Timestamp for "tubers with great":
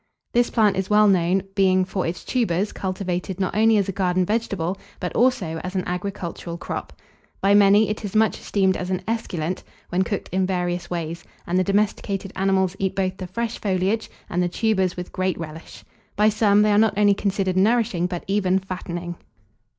14.49-15.37